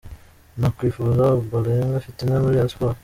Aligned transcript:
Nakwifuza 0.59 1.23
Ombolenga 1.37 2.03
Fitina 2.05 2.41
muri 2.41 2.55
Rayon 2.57 2.71
Sports’. 2.73 2.99